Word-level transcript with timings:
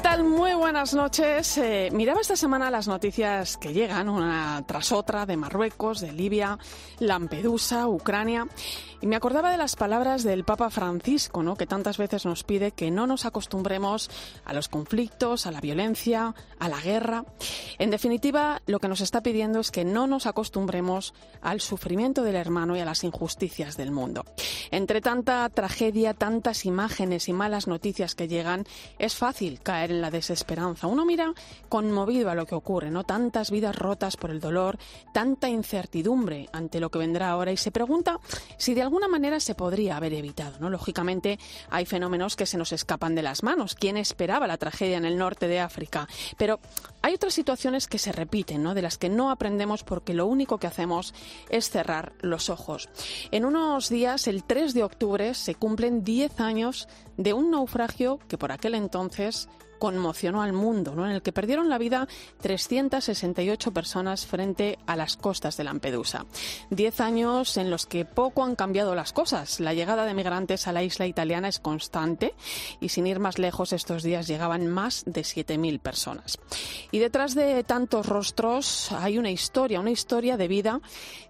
¿Qué 0.00 0.08
tal? 0.08 0.24
Muy 0.24 0.54
buenas 0.54 0.94
noches. 0.94 1.58
Eh, 1.58 1.90
miraba 1.92 2.22
esta 2.22 2.34
semana 2.34 2.70
las 2.70 2.88
noticias 2.88 3.58
que 3.58 3.74
llegan 3.74 4.08
una 4.08 4.64
tras 4.66 4.92
otra 4.92 5.26
de 5.26 5.36
Marruecos, 5.36 6.00
de 6.00 6.10
Libia, 6.12 6.58
Lampedusa, 7.00 7.86
Ucrania. 7.86 8.48
Y 9.02 9.06
me 9.06 9.16
acordaba 9.16 9.50
de 9.50 9.58
las 9.58 9.76
palabras 9.76 10.22
del 10.22 10.44
Papa 10.44 10.70
Francisco, 10.70 11.42
¿no? 11.42 11.56
que 11.56 11.66
tantas 11.66 11.98
veces 11.98 12.24
nos 12.24 12.44
pide 12.44 12.72
que 12.72 12.90
no 12.90 13.06
nos 13.06 13.24
acostumbremos 13.24 14.10
a 14.44 14.52
los 14.52 14.68
conflictos, 14.68 15.46
a 15.46 15.50
la 15.50 15.60
violencia, 15.60 16.34
a 16.58 16.68
la 16.68 16.80
guerra. 16.80 17.24
En 17.78 17.90
definitiva, 17.90 18.60
lo 18.66 18.78
que 18.78 18.88
nos 18.88 19.00
está 19.00 19.22
pidiendo 19.22 19.60
es 19.60 19.70
que 19.70 19.84
no 19.84 20.06
nos 20.06 20.26
acostumbremos 20.26 21.14
al 21.40 21.60
sufrimiento 21.60 22.22
del 22.22 22.36
hermano 22.36 22.76
y 22.76 22.80
a 22.80 22.84
las 22.84 23.04
injusticias 23.04 23.78
del 23.78 23.90
mundo. 23.90 24.24
Entre 24.70 25.00
tanta 25.00 25.48
tragedia, 25.48 26.12
tantas 26.12 26.66
imágenes 26.66 27.28
y 27.28 27.32
malas 27.32 27.66
noticias 27.66 28.14
que 28.14 28.28
llegan, 28.28 28.64
es 28.98 29.14
fácil 29.14 29.60
en 29.90 30.00
la 30.00 30.10
desesperanza. 30.10 30.86
Uno 30.86 31.04
mira 31.04 31.32
conmovido 31.68 32.30
a 32.30 32.34
lo 32.34 32.46
que 32.46 32.54
ocurre, 32.54 32.90
¿no? 32.90 33.04
Tantas 33.04 33.50
vidas 33.50 33.76
rotas 33.76 34.16
por 34.16 34.30
el 34.30 34.40
dolor, 34.40 34.78
tanta 35.12 35.48
incertidumbre 35.48 36.48
ante 36.52 36.80
lo 36.80 36.90
que 36.90 36.98
vendrá 36.98 37.30
ahora 37.30 37.52
y 37.52 37.56
se 37.56 37.70
pregunta 37.70 38.20
si 38.56 38.74
de 38.74 38.82
alguna 38.82 39.08
manera 39.08 39.40
se 39.40 39.54
podría 39.54 39.96
haber 39.96 40.14
evitado. 40.14 40.58
¿no? 40.60 40.70
Lógicamente, 40.70 41.38
hay 41.70 41.86
fenómenos 41.86 42.36
que 42.36 42.46
se 42.46 42.58
nos 42.58 42.72
escapan 42.72 43.14
de 43.14 43.22
las 43.22 43.42
manos. 43.42 43.74
¿Quién 43.74 43.96
esperaba 43.96 44.46
la 44.46 44.58
tragedia 44.58 44.96
en 44.96 45.04
el 45.04 45.18
norte 45.18 45.48
de 45.48 45.60
África? 45.60 46.08
Pero 46.36 46.60
hay 47.02 47.14
otras 47.14 47.34
situaciones 47.34 47.86
que 47.86 47.98
se 47.98 48.12
repiten, 48.12 48.62
¿no? 48.62 48.74
de 48.74 48.82
las 48.82 48.98
que 48.98 49.08
no 49.08 49.30
aprendemos 49.30 49.84
porque 49.84 50.14
lo 50.14 50.26
único 50.26 50.58
que 50.58 50.66
hacemos 50.66 51.14
es 51.48 51.70
cerrar 51.70 52.12
los 52.20 52.50
ojos. 52.50 52.88
En 53.30 53.44
unos 53.44 53.88
días, 53.88 54.26
el 54.26 54.44
3 54.44 54.74
de 54.74 54.84
octubre, 54.84 55.34
se 55.34 55.54
cumplen 55.54 56.04
10 56.04 56.40
años 56.40 56.88
de 57.20 57.34
un 57.34 57.50
naufragio 57.50 58.18
que 58.28 58.38
por 58.38 58.50
aquel 58.50 58.74
entonces 58.74 59.46
conmocionó 59.80 60.42
al 60.42 60.52
mundo, 60.52 60.94
¿no? 60.94 61.06
en 61.06 61.12
el 61.12 61.22
que 61.22 61.32
perdieron 61.32 61.68
la 61.68 61.78
vida 61.78 62.06
368 62.42 63.72
personas 63.72 64.26
frente 64.26 64.78
a 64.86 64.94
las 64.94 65.16
costas 65.16 65.56
de 65.56 65.64
Lampedusa. 65.64 66.26
Diez 66.68 67.00
años 67.00 67.56
en 67.56 67.70
los 67.70 67.86
que 67.86 68.04
poco 68.04 68.44
han 68.44 68.54
cambiado 68.54 68.94
las 68.94 69.12
cosas. 69.12 69.58
La 69.58 69.72
llegada 69.72 70.04
de 70.04 70.14
migrantes 70.14 70.68
a 70.68 70.72
la 70.72 70.82
isla 70.82 71.06
italiana 71.06 71.48
es 71.48 71.58
constante 71.58 72.34
y 72.78 72.90
sin 72.90 73.06
ir 73.06 73.18
más 73.20 73.38
lejos 73.38 73.72
estos 73.72 74.02
días 74.02 74.28
llegaban 74.28 74.68
más 74.68 75.02
de 75.06 75.22
7.000 75.22 75.80
personas. 75.80 76.38
Y 76.92 76.98
detrás 76.98 77.34
de 77.34 77.64
tantos 77.64 78.06
rostros 78.06 78.92
hay 78.92 79.16
una 79.16 79.30
historia, 79.30 79.80
una 79.80 79.90
historia 79.90 80.36
de 80.36 80.46
vida 80.46 80.80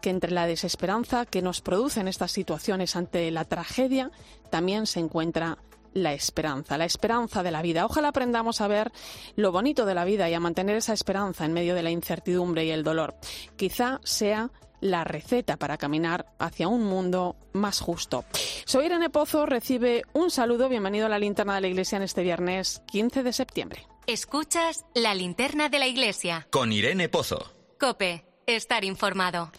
que 0.00 0.10
entre 0.10 0.30
la 0.30 0.46
desesperanza 0.46 1.26
que 1.26 1.42
nos 1.42 1.60
producen 1.60 2.06
estas 2.06 2.30
situaciones 2.30 2.94
ante 2.94 3.28
la 3.32 3.44
tragedia 3.44 4.12
también 4.50 4.86
se 4.86 5.00
encuentra 5.00 5.58
la 5.96 6.12
esperanza, 6.12 6.76
la 6.78 6.84
esperanza 6.84 7.42
de 7.42 7.50
la 7.50 7.62
vida. 7.62 7.86
Ojalá 7.86 8.08
aprendamos 8.08 8.60
a 8.60 8.68
ver 8.68 8.92
lo 9.34 9.50
bonito 9.50 9.86
de 9.86 9.94
la 9.94 10.04
vida 10.04 10.28
y 10.28 10.34
a 10.34 10.40
mantener 10.40 10.76
esa 10.76 10.92
esperanza 10.92 11.44
en 11.44 11.54
medio 11.54 11.74
de 11.74 11.82
la 11.82 11.90
incertidumbre 11.90 12.64
y 12.64 12.70
el 12.70 12.84
dolor. 12.84 13.16
Quizá 13.56 14.00
sea 14.04 14.50
la 14.80 15.04
receta 15.04 15.56
para 15.56 15.78
caminar 15.78 16.26
hacia 16.38 16.68
un 16.68 16.84
mundo 16.84 17.36
más 17.54 17.80
justo. 17.80 18.24
Soy 18.66 18.86
Irene 18.86 19.08
Pozo, 19.08 19.46
recibe 19.46 20.02
un 20.12 20.30
saludo, 20.30 20.68
bienvenido 20.68 21.06
a 21.06 21.08
la 21.08 21.18
linterna 21.18 21.54
de 21.54 21.62
la 21.62 21.68
iglesia 21.68 21.96
en 21.96 22.02
este 22.02 22.22
viernes 22.22 22.82
15 22.88 23.22
de 23.22 23.32
septiembre. 23.32 23.86
Escuchas 24.06 24.84
la 24.94 25.14
linterna 25.14 25.70
de 25.70 25.78
la 25.78 25.86
iglesia. 25.86 26.46
Con 26.50 26.72
Irene 26.72 27.08
Pozo. 27.08 27.52
Cope, 27.80 28.26
estar 28.46 28.84
informado. 28.84 29.50